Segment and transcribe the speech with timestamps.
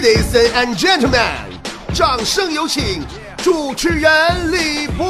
[0.00, 1.26] Ladies and gentlemen，
[1.92, 3.04] 掌声有请
[3.42, 5.04] 主持人李波。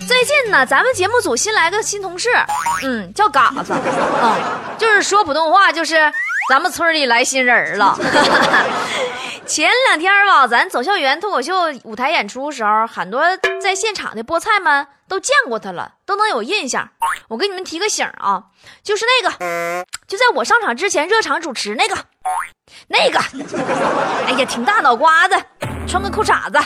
[0.00, 2.28] 最近呢，咱们节目组新来个新同事，
[2.82, 4.34] 嗯，叫嘎子， 嗯，
[4.78, 5.94] 就是说普通话，就是
[6.48, 7.96] 咱们村里来新人了。
[9.50, 13.20] 前两天吧，咱走校园脱口秀舞台演出时候，很多
[13.60, 16.88] 在现场的菠菜们都见过他了，都能有印象。
[17.26, 18.44] 我给你们提个醒啊，
[18.84, 21.96] 就是那个，就在我上场之前热场主持那个，
[22.86, 23.18] 那个，
[24.28, 25.34] 哎呀，挺大脑瓜子，
[25.88, 26.58] 穿个裤衩子，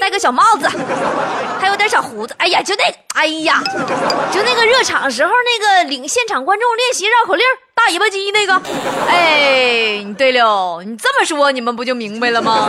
[0.00, 0.66] 戴个小帽子，
[1.60, 2.34] 还有点小胡子。
[2.38, 3.62] 哎呀，就那个，哎呀，
[4.32, 7.44] 就那个热场时候那个领现场观众练习绕口令
[7.86, 8.54] 大尾巴鸡那个。
[9.08, 12.68] 哎，对了，你这么说你们不就明白了吗？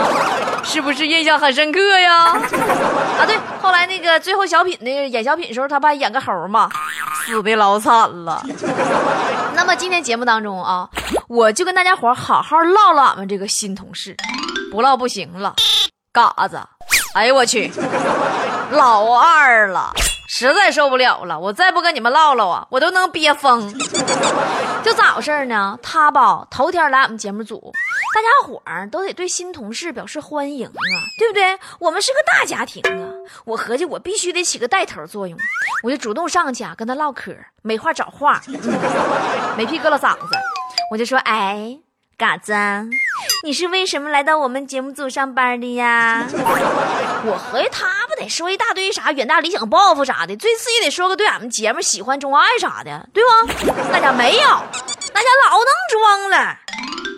[0.64, 2.28] 是不是印象很深刻呀？
[2.28, 6.70] 啊，对，后来那个最后小品那个演小品的时候，他不还演个猴嘛，
[7.26, 8.42] 死的老惨了。
[9.54, 10.88] 那么今天节目当中啊，
[11.28, 14.16] 我就跟大家伙好好唠唠俺们这个新同事，
[14.70, 15.54] 不唠不行了。
[16.12, 16.58] 嘎子，
[17.14, 17.70] 哎呦我去，
[18.70, 19.92] 老二了，
[20.34, 23.70] 实在受不了了，我再不跟你们唠唠啊，我都能憋疯。
[24.82, 25.78] 就咋回事呢？
[25.82, 27.70] 他吧，头天来我们节目组，
[28.14, 30.72] 大家伙儿都得对新同事表示欢迎啊，
[31.18, 31.58] 对不对？
[31.78, 33.12] 我们是个大家庭啊，
[33.44, 35.38] 我合计我必须得起个带头作用，
[35.84, 38.40] 我就主动上去啊跟他唠嗑，没话找话，
[39.54, 40.34] 没屁搁了嗓子，
[40.90, 41.78] 我就说，哎，
[42.16, 42.54] 嘎子。
[43.44, 46.26] 你是为什么来到我们节目组上班的呀？
[47.24, 53.30] 我合计他得说一大堆啥远大理想抱负啥的，最次也得说个对俺们节目喜欢钟爱啥的，对不？
[53.90, 54.42] 那家没有，
[55.12, 56.56] 那家老能装了。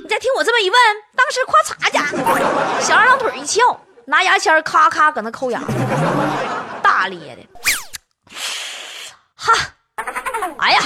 [0.03, 0.79] 你再听我这么一问，
[1.15, 2.07] 当时夸嚓家
[2.81, 5.61] 小二郎腿一翘，拿牙签咔咔搁那抠牙，
[6.83, 8.35] 大咧的。
[9.37, 9.53] 哈，
[10.59, 10.81] 哎呀，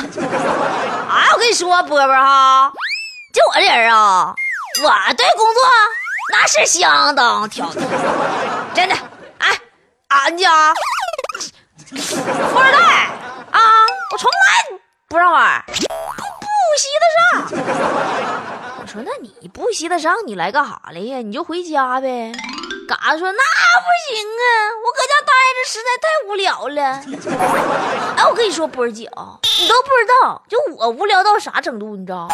[1.10, 2.72] 哎，我跟你说，波波哈，
[3.32, 4.34] 就我这人啊。
[4.80, 5.62] 我对工作
[6.30, 7.80] 那是相当挑剔，
[8.74, 8.96] 真的。
[10.08, 10.72] 哎，俺家
[11.86, 12.78] 富二代
[13.50, 13.60] 啊，
[14.10, 15.76] 我从来不让玩，不不
[16.78, 17.62] 稀得上。
[18.80, 21.18] 我说那你不稀得上，你来干啥来呀？
[21.18, 22.32] 你就回家呗。
[22.88, 24.48] 嘎子说那不行啊，
[24.82, 26.82] 我搁家待着实在太无聊了。
[28.16, 32.28] 哎，我跟你说，波儿姐啊，你都不知道，就我无聊到啥程度，你知道？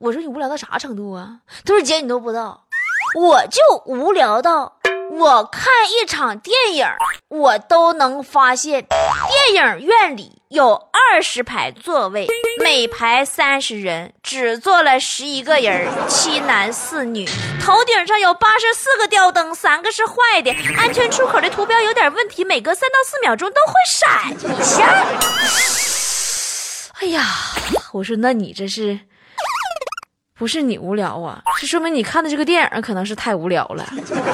[0.00, 1.36] 我说你无聊到啥程度啊？
[1.66, 2.64] 他说姐你都不知道，
[3.14, 4.78] 我就无聊到
[5.18, 6.86] 我看一场电影，
[7.28, 12.26] 我都能发现电影院里有二十排座位，
[12.60, 17.28] 每排三十人，只坐了十一个人，七男四女，
[17.62, 25.06] 头顶上有八十四个吊灯，三个是坏的，安全出口的图标有点问题，每隔三到四秒钟都会闪一下。
[27.00, 27.22] 哎呀，
[27.92, 29.00] 我说那你这是？
[30.42, 33.86] 不是你无聊啊，是说明你看的这个电影可能是太无聊了。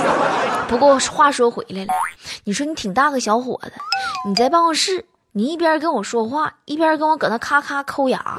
[0.67, 1.93] 不过话说回来了，
[2.45, 3.73] 你说你挺大个小伙子，
[4.27, 8.39] 你在办公室，你一边跟我说话，一边跟我搁那咔咔抠牙，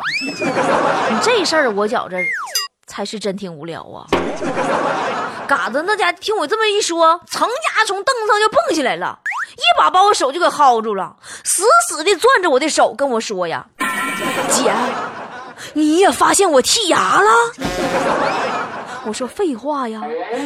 [1.12, 2.18] 你这事儿我觉着
[2.88, 4.08] 才是真挺无聊啊。
[5.48, 9.20] 嘎子那家听我这么一说，成家从凳子上就蹦起来了，
[9.56, 13.64] 一把把我手就给薅住了，死死的攥着我的手，跟我说呀
[14.50, 14.74] ：“姐。”
[15.74, 17.30] 你也发现我剔牙了？
[19.06, 20.04] 我说废话呀，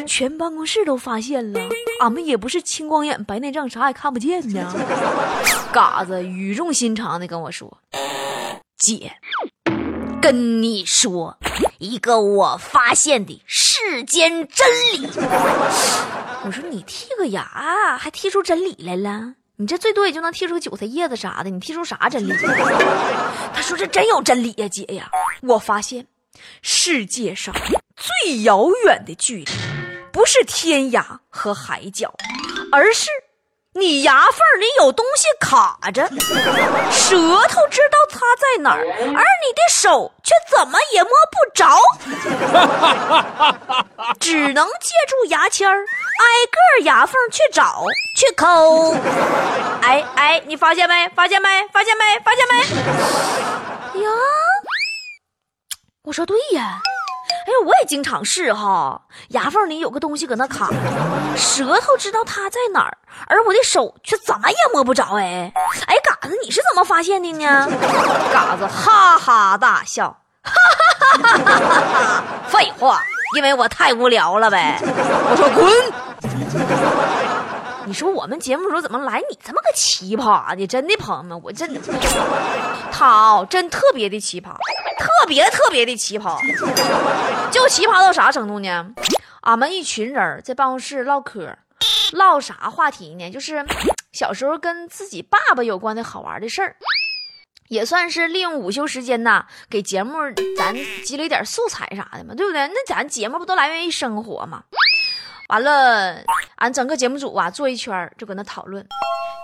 [0.07, 1.59] 全办公室都发现了，
[2.01, 4.71] 俺们也不是青光眼白内障，啥也看不见呢。
[5.73, 7.79] 嘎子语重心长的跟我说
[8.77, 9.11] ：“姐，
[10.21, 11.35] 跟你说
[11.79, 15.09] 一个我发现的世间真理。”
[16.45, 19.33] 我说你剔个牙还剔出真理来了？
[19.63, 22.33] 你这最多也就能剔出个韭菜叶子啥的，你剔出啥真理？
[23.53, 25.09] 他说这真有真理呀，姐呀！
[25.41, 26.05] 我发现
[26.61, 27.55] 世界上
[27.95, 29.51] 最遥远的距离，
[30.11, 32.13] 不是天涯和海角，
[32.73, 33.07] 而是
[33.75, 36.07] 你牙缝里有东西卡着，
[36.91, 37.17] 舌
[37.47, 41.65] 头知道它在哪儿，而你的手却怎么也摸不着，
[44.19, 45.85] 只能借助牙签儿。
[46.13, 47.83] 挨个牙缝去找
[48.15, 48.93] 去抠，
[49.81, 51.09] 哎哎，你发现没？
[51.15, 51.67] 发现没？
[51.73, 52.19] 发现没？
[52.23, 54.01] 发现没？
[54.03, 54.09] 呀，
[56.03, 56.79] 我说对呀，
[57.45, 60.69] 哎，我也经常是哈，牙缝里有个东西搁那卡，
[61.35, 62.97] 舌头知道它在哪儿，
[63.27, 65.17] 而我的手却怎么也摸不着。
[65.17, 65.51] 哎，
[65.87, 67.67] 哎，嘎子，你是怎么发现的呢？
[68.31, 70.53] 嘎子哈哈大笑，哈
[71.11, 72.23] 哈哈哈哈哈！
[72.47, 73.01] 废话，
[73.35, 74.79] 因为我太无聊了呗。
[74.81, 75.69] 我说滚。
[77.93, 80.65] 你说我们节目组怎么来你这么个奇葩的？
[80.65, 81.79] 真的，朋友们，我真的，
[82.91, 84.47] 他哦，真特别的奇葩，
[84.97, 86.35] 特别特别的奇葩，
[87.51, 88.87] 就奇葩到啥程度呢？
[89.41, 91.55] 俺们一群人在办公室唠嗑，
[92.13, 93.29] 唠啥话题呢？
[93.29, 93.63] 就是
[94.11, 96.75] 小时候跟自己爸爸有关的好玩的事儿。
[97.69, 100.17] 也算是利用午休时间呐，给节目
[100.57, 102.67] 咱积累点素材啥的嘛，对不对？
[102.67, 104.63] 那咱节目不都来源于生活吗？
[105.49, 106.17] 完了，
[106.55, 108.85] 俺整个节目组啊，坐一圈就搁那讨论，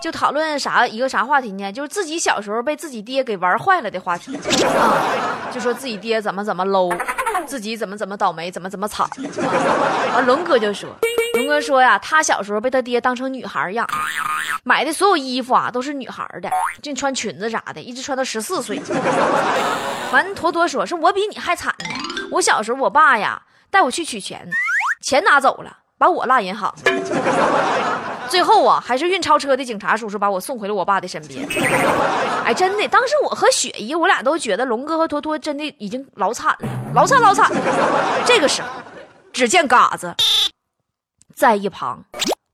[0.02, 1.72] 就讨论啥一个啥话题呢？
[1.72, 6.96] 就是自己小时候被自己爹给玩坏了的话题啊，就说自己爹怎么怎么 low，
[7.46, 9.08] 自己怎么怎么倒霉，怎么怎么惨。
[10.14, 10.88] 完，龙哥就说。
[11.34, 13.86] 龙哥说呀，他小时候被他爹当成女孩养，
[14.64, 16.50] 买的所有衣服啊都是女孩的，
[16.82, 18.82] 就穿裙子啥的，一直穿到十四岁。
[20.12, 21.84] 完，坨坨说，说我比你还惨呢。
[22.32, 24.48] 我小时候，我爸呀带我去取钱，
[25.00, 26.74] 钱拿走了，把我落银行。
[28.30, 31.46] 最后啊，还是运钞车的警察叔叔把我送回了我爸的身边。
[32.46, 37.52] 哎，真的，当时我和雪姨，我俩都觉得龙哥和坨坨真的已经老惨了，老惨老惨。
[38.24, 38.68] 这个时候，
[39.30, 40.14] 只见嘎子。
[41.34, 42.02] 在一旁，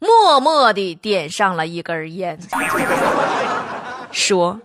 [0.00, 2.37] 默默地点上了一根烟，
[4.10, 4.60] 说：“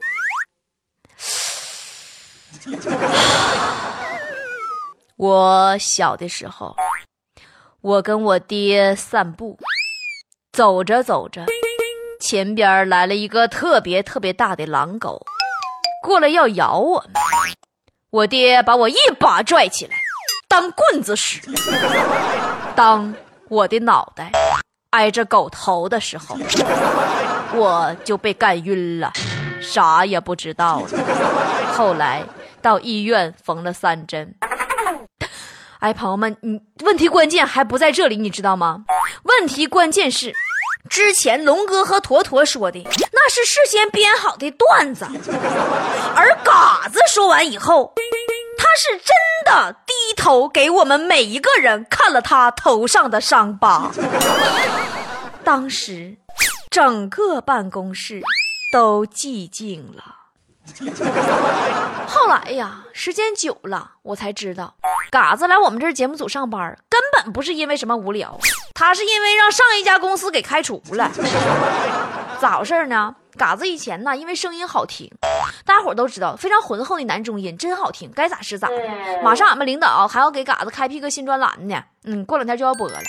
[5.17, 6.73] 我小的时候，
[7.81, 9.57] 我跟我爹散步，
[10.53, 11.43] 走着走着，
[12.19, 15.25] 前边来了一个特别特别大的狼狗，
[16.03, 17.13] 过来要咬我们，
[18.11, 19.95] 我爹把我一把拽起来，
[20.47, 21.41] 当棍子使，
[22.75, 23.13] 当。”
[23.49, 24.31] 我的脑袋
[24.91, 26.37] 挨着狗头的时候，
[27.53, 29.11] 我就被干晕了，
[29.59, 31.73] 啥也不知道了。
[31.73, 32.23] 后来
[32.61, 34.33] 到医院缝了三针。
[35.81, 38.85] 哎，朋友们，你问题关键还不在这里，你知道吗？
[39.23, 40.31] 问题关键是，
[40.87, 42.79] 之前龙哥和坨坨说的
[43.11, 45.07] 那是事先编好的段子，
[46.15, 47.93] 而嘎子说完以后。
[48.57, 53.91] 他是真的低头给我们每一个人看了他头上的伤疤，
[55.43, 56.15] 当时
[56.69, 58.21] 整个办公室
[58.71, 60.20] 都寂静了。
[62.07, 64.73] 后来呀，时间久了，我才知道，
[65.09, 68.37] 嘎子来我们这节目组上班，根本不是因为什么无聊，
[68.73, 71.11] 他是因为让上一家公司给开除了。
[72.39, 73.15] 咋回事呢？
[73.37, 75.09] 嘎子以前呢，因为声音好听，
[75.65, 78.75] 大家伙都知道，非常浑厚的男中音，真好听，该咋是咋的。
[79.23, 82.99] 马上俺们领导还要给嘎子开辟个新专栏呢，嗯，过两天就要播了。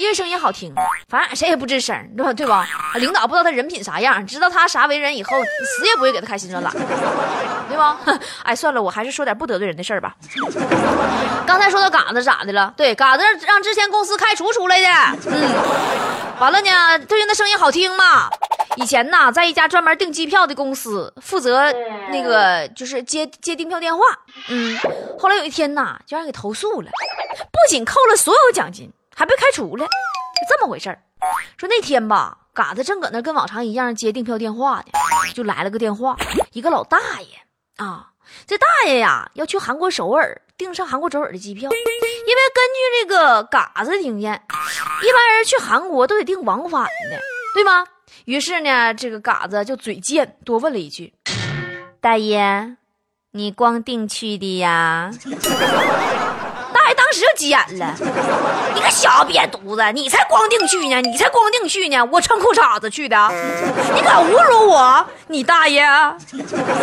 [0.00, 0.74] 因为声音好听，
[1.08, 2.32] 反正谁也不吱声，对吧？
[2.32, 2.66] 对吧？
[2.94, 6.72] 领导不知道他人品啥样，知道他啥为人以后，死也不会给他开新专栏，
[7.68, 8.00] 对吧？
[8.42, 10.14] 哎，算了，我还是说点不得罪人的事儿吧。
[11.46, 12.72] 刚才说到嘎子咋的了？
[12.78, 14.88] 对，嘎子让之前公司开除出来的。
[15.26, 15.50] 嗯，
[16.40, 18.30] 完了呢，对应的声音好听嘛。
[18.76, 21.70] 以前呢，在一家专门订机票的公司负责
[22.10, 24.02] 那个就是接接订票电话。
[24.48, 24.78] 嗯，
[25.18, 26.90] 后来有一天呢，就让人给投诉了，
[27.52, 28.90] 不仅扣了所有奖金。
[29.14, 31.02] 还被开除了，是这么回事儿。
[31.56, 34.92] 说那天吧，嘎子正搁那跟往常一样接订票电话呢，
[35.34, 36.16] 就来了个电话，
[36.52, 37.26] 一个老大爷
[37.76, 38.10] 啊，
[38.46, 44.42] 这大爷呀要去韩国首尔订上韩国首尔的机票，因为根据这个嘎子经验，
[45.02, 47.20] 一般人去韩国都得订往返的，
[47.54, 47.86] 对吗？
[48.24, 51.12] 于是呢，这个嘎子就嘴贱，多问了一句
[52.00, 52.76] ：“大爷，
[53.32, 55.10] 你光订去的呀？”
[56.94, 57.94] 当时就急眼了，
[58.74, 63.16] 你个小瘪犊子，你才光腚去呢，你才光腚去呢，我穿裤衩子去的，
[63.94, 65.82] 你敢侮辱我，你大爷！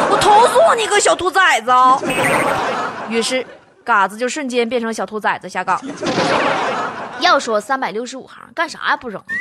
[0.09, 1.71] 我投诉你个小兔崽子！
[3.09, 3.45] 于是，
[3.83, 5.79] 嘎子就瞬间变成小兔崽子下岗。
[7.19, 9.33] 要说三百六十五行干啥也不容易，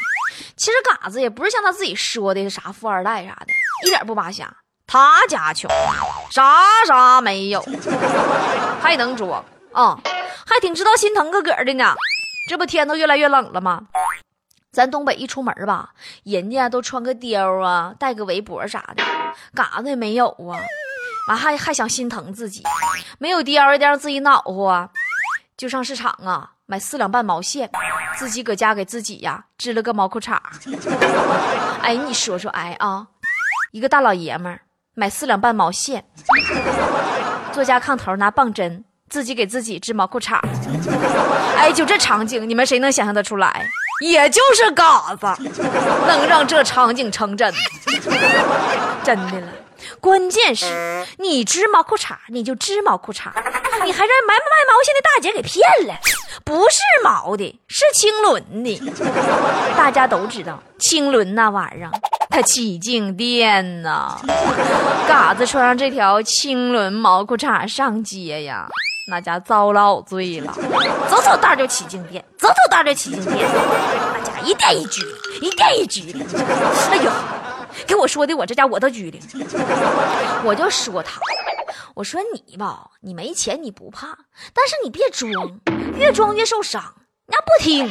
[0.57, 3.47] 其实嘎子也不是像他自己说的啥富二代啥的，
[3.85, 4.51] 一点不扒瞎，
[4.87, 5.71] 他家穷，
[6.31, 7.63] 啥啥没有，
[8.81, 9.99] 还能装啊。
[10.47, 11.95] 还挺知道心疼个个的呢，
[12.49, 13.89] 这不天都越来越冷了吗？
[14.73, 15.91] 咱东北一出门吧，
[16.23, 19.03] 人家都穿个貂啊，戴个围脖啥的，
[19.55, 20.57] 嘎子也没有啊。
[21.29, 22.63] 完还还想心疼自己，
[23.19, 24.91] 没有貂也得让自己暖和啊，
[25.57, 27.71] 就上市场啊买四两半毛线，
[28.17, 30.39] 自己搁家给自己呀织了个毛裤衩。
[31.83, 33.09] 哎，你说说，哎啊，
[33.73, 34.61] 一个大老爷们儿
[34.95, 36.05] 买四两半毛线，
[37.53, 38.85] 坐家炕头拿棒针。
[39.09, 40.39] 自己给自己织毛裤衩，
[41.57, 43.67] 哎，就这场景，你们谁能想象得出来？
[44.03, 45.27] 也就是嘎子，
[46.07, 47.53] 能让这场景成真，
[49.03, 49.49] 真的了。
[50.01, 53.31] 关键是，你织毛裤衩，你就织毛裤衩，
[53.85, 55.95] 你还让卖卖毛线的大姐给骗了，
[56.45, 58.93] 不是毛的，是青纶的。
[59.77, 61.91] 大家都知道，青纶那玩意儿，
[62.29, 64.19] 它起静电呐。
[65.07, 68.69] 嘎子穿上这条青纶毛裤衩上街呀。
[69.09, 70.53] 那家遭老罪了，
[71.09, 75.01] 走走道就起静电，走走道就起静电，那家一电一拘
[75.41, 76.27] 一电一拘灵。
[76.91, 77.13] 哎呦，
[77.87, 79.21] 给我说的我这家我都拘灵。
[80.43, 81.21] 我就说他，
[81.95, 84.09] 我说你吧，你没钱你不怕，
[84.53, 85.61] 但是你别装，
[85.97, 86.83] 越装越受伤。
[87.29, 87.89] 那不听，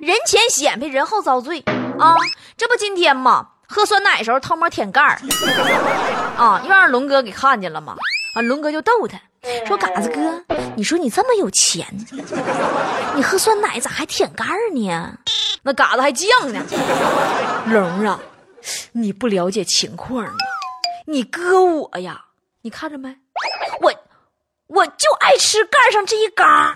[0.00, 1.64] 人前显摆，人后遭罪
[1.98, 2.14] 啊！
[2.56, 5.20] 这不今天嘛，喝酸奶时候偷摸舔盖儿，
[6.36, 7.96] 啊，又让龙哥给看见了嘛。
[8.36, 9.18] 啊，龙哥就逗他。
[9.66, 11.86] 说嘎子哥，你说你这么有钱，
[13.14, 15.18] 你喝酸奶咋还舔盖儿呢？
[15.62, 16.64] 那嘎子还犟呢。
[17.66, 18.20] 龙啊，
[18.92, 20.32] 你不了解情况呢。
[21.06, 22.24] 你哥我呀，
[22.62, 23.16] 你看着没？
[23.80, 23.92] 我
[24.68, 26.74] 我就爱吃盖上这一嘎啊，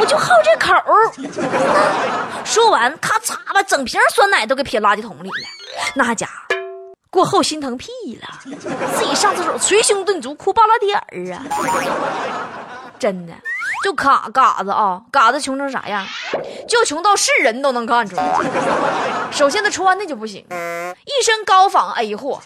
[0.00, 0.74] 我就好这口。
[2.44, 5.48] 说完，咔嚓把整瓶酸奶都给撇垃圾桶里了。
[5.94, 6.61] 那家伙。
[7.12, 7.90] 过后心疼屁
[8.22, 8.26] 了，
[8.96, 11.44] 自己上厕所捶胸顿足哭爆了点儿啊！
[12.98, 13.34] 真的，
[13.84, 16.06] 就卡嘎子啊，嘎子穷成啥样？
[16.66, 18.34] 就穷到是人都能看出来。
[19.30, 22.40] 首先他穿的就不行，一身高仿 A 货，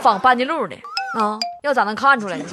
[0.00, 0.74] 仿班尼路的
[1.20, 2.44] 啊，要咋能看出来呢？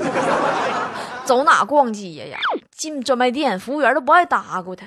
[1.23, 2.37] 走哪逛街呀？
[2.75, 4.85] 进专卖店，服务员都不爱搭咕他。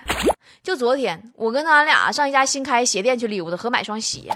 [0.63, 4.31] 就昨天，我跟他俩上一家新开鞋店去溜达，和买双鞋。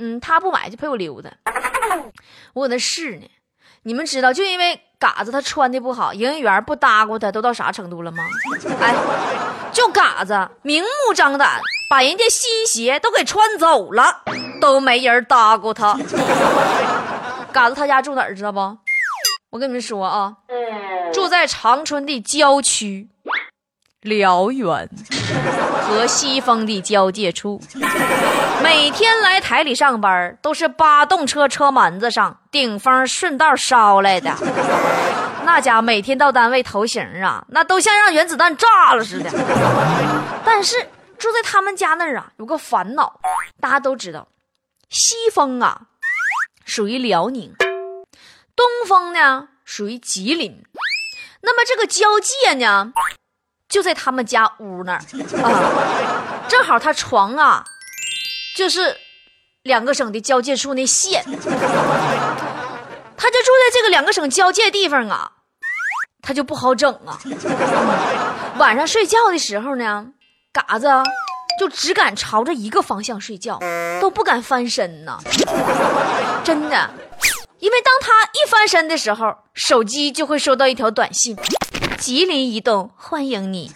[0.00, 1.30] 嗯，他不买就陪我溜达，
[2.54, 3.30] 我搁那试呢。
[3.82, 8.24] 你们知道，就因为嘎子他穿的不好，营业员不搭过他，都到啥程度了吗？
[8.80, 8.94] 哎，
[9.72, 14.22] 就嘎子明目张胆把人家新鞋都给穿走了，
[14.60, 15.94] 都没人搭过他。
[17.52, 18.58] 嘎子他家住哪儿知道不？
[19.50, 20.36] 我跟你们说啊，
[21.12, 23.08] 住在长春的郊区。
[24.02, 24.88] 辽源
[25.82, 27.60] 和西丰的交界处，
[28.62, 34.34] 每天来台里上班都是八动车车门子上顶风顺道捎来的。
[35.44, 39.30] 那家每天到单位头型啊，那都像让原子弹炸了似的。
[40.44, 40.76] 但是
[41.18, 43.20] 住在他们家那儿啊，有个烦恼，
[43.60, 44.28] 大家都知道，
[44.88, 45.82] 西风啊
[46.64, 47.54] 属于辽宁，
[48.54, 50.62] 东风呢属于吉林，
[51.40, 52.92] 那么这个交界呢？
[53.68, 54.98] 就在他们家屋那儿
[55.42, 57.64] 啊，正好他床啊，
[58.56, 58.96] 就是
[59.62, 61.42] 两个省的交界处那线，他就
[63.42, 65.30] 住在这个两个省交界地方啊，
[66.22, 67.18] 他就不好整啊。
[68.58, 70.06] 晚上睡觉的时候呢，
[70.52, 70.88] 嘎子
[71.58, 73.58] 就只敢朝着一个方向睡觉，
[74.00, 75.18] 都不敢翻身呐。
[76.42, 76.90] 真的，
[77.58, 81.36] 因为当他一翻身的时候，手机就会收到一条短信。
[81.98, 83.70] 吉林移动欢迎你。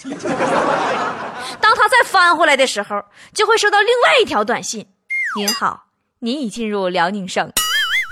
[1.60, 4.86] 当他再翻回来的时候，就会收到另外一条短信
[5.36, 5.84] ：“您好，
[6.20, 7.52] 您已进入辽宁省。”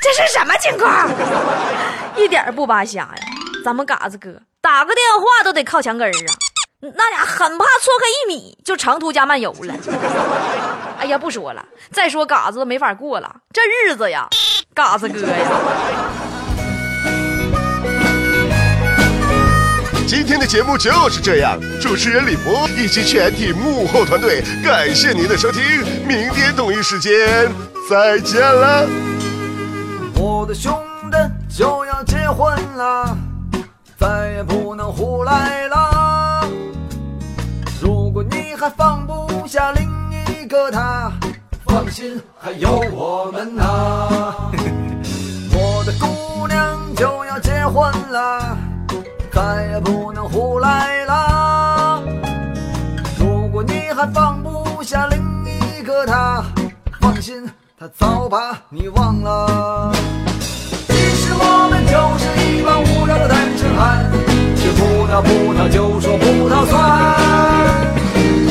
[0.02, 1.08] 这是什么情况？
[2.16, 3.14] 一点不扒瞎呀！
[3.64, 6.34] 咱们嘎子哥打个电话都得靠墙根儿啊，
[6.80, 9.74] 那俩很怕错开一米就长途加漫游了。
[10.98, 14.28] 哎呀，不说了，再说嘎子都没法过了，这日子呀，
[14.74, 16.31] 嘎子哥呀。
[20.06, 25.62] 今天的节目就是这样，主持人李博以及全体幕后团队，感谢您的收听，
[26.06, 27.50] 明天同一时间
[27.88, 28.86] 再见了。
[30.14, 30.72] 我的兄
[31.10, 31.16] 弟
[31.56, 33.16] 就要结婚了，
[33.98, 36.48] 再也不能胡来了。
[37.80, 39.88] 如果你还放不下另
[40.28, 41.10] 一个他，
[41.64, 44.34] 放心，还有我们呐。
[45.54, 48.58] 我的姑娘就要结婚了。
[49.32, 52.02] 再也不能胡来了。
[53.18, 56.44] 如果你还放不下另一个他，
[57.00, 59.90] 放心，他早把你忘了。
[60.86, 64.04] 其实我们就是一帮无聊的单身汉，
[64.54, 66.74] 吃葡萄葡萄就说葡萄酸。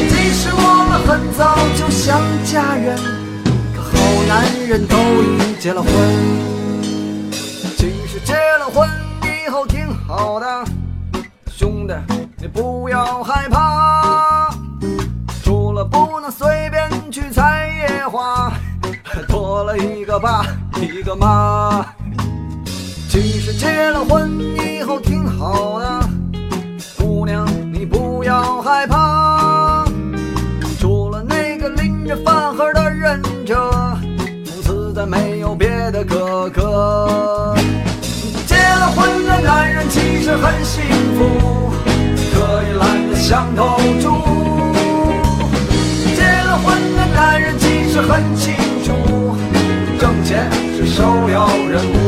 [0.10, 2.98] 其实我们很早就想嫁人，
[3.76, 3.94] 可好
[4.28, 6.61] 男人都已结了婚。
[13.02, 14.54] 不要害怕，
[15.44, 18.54] 除了不能随便去采野花，
[19.28, 21.84] 多了一个爸一个妈。
[23.10, 26.10] 其实结了婚以后挺好的，
[27.00, 27.44] 姑娘
[27.74, 29.84] 你不要害怕。
[30.80, 33.98] 除了那个拎着饭盒的忍者，
[34.46, 37.56] 从此再没有别的哥哥。
[38.46, 41.11] 结了婚的男人其实很幸福。
[43.32, 44.10] 像头猪
[46.18, 48.92] 结了婚的男人其实很清楚
[49.98, 52.01] 挣钱是首要任务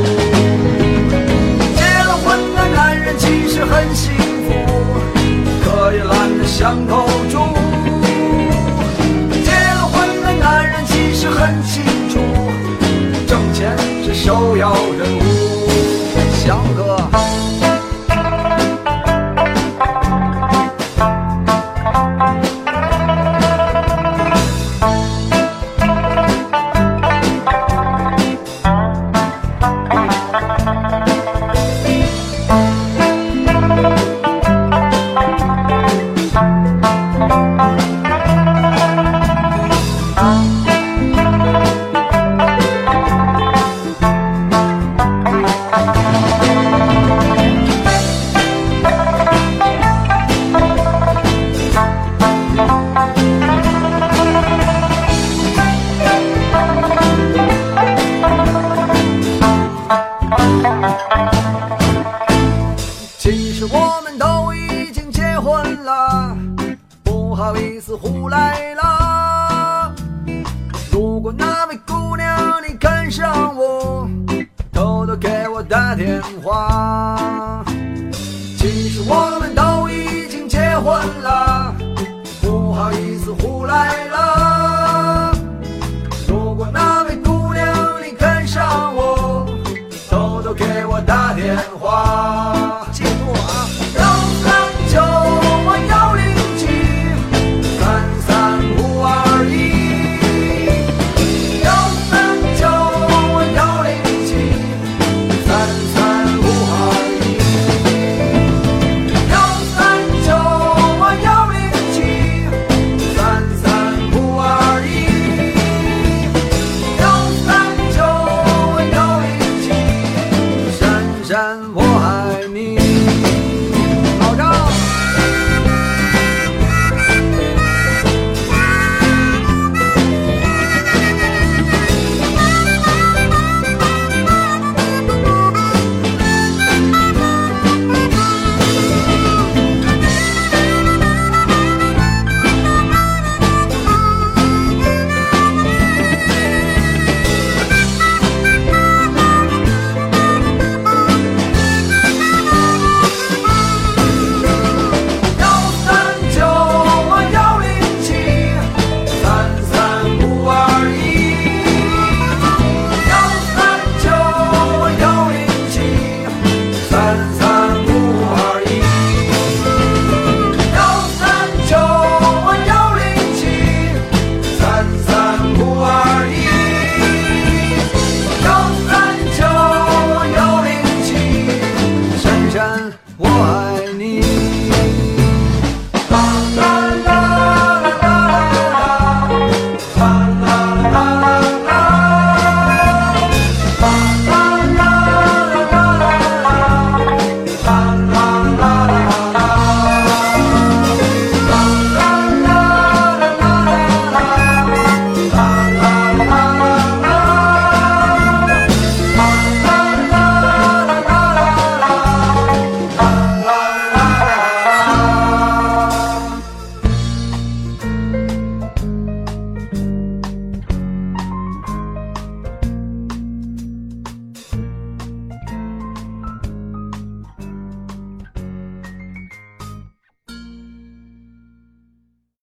[90.84, 92.43] 给我打电话。